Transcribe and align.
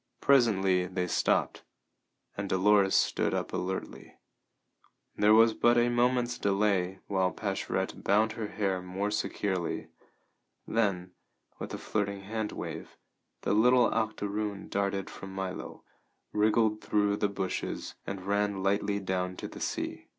Presently 0.19 0.87
they 0.87 1.05
stopped, 1.05 1.61
and 2.35 2.49
Dolores 2.49 2.95
stood 2.95 3.35
up 3.35 3.53
alertly. 3.53 4.15
There 5.15 5.35
was 5.35 5.53
but 5.53 5.77
a 5.77 5.89
moment's 5.89 6.39
delay, 6.39 6.97
while 7.05 7.31
Pascherette 7.31 8.03
bound 8.03 8.31
her 8.31 8.47
hair 8.47 8.81
more 8.81 9.11
securely; 9.11 9.89
then, 10.67 11.11
with 11.59 11.71
a 11.75 11.77
flirting 11.77 12.21
hand 12.21 12.51
wave, 12.51 12.97
the 13.41 13.53
little 13.53 13.93
octoroon 13.93 14.69
darted 14.69 15.07
from 15.07 15.35
Milo, 15.35 15.83
wriggled 16.33 16.81
through 16.81 17.17
the 17.17 17.29
bushes, 17.29 17.93
and 18.07 18.25
ran 18.25 18.63
lightly 18.63 18.99
down 18.99 19.35
to 19.37 19.47
the 19.47 19.59
sea. 19.61 20.07